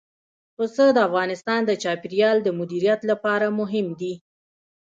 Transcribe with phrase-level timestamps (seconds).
[0.55, 4.13] پسه د افغانستان د چاپیریال د مدیریت لپاره مهم دي.